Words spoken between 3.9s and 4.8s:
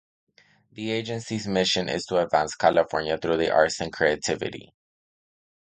creativity.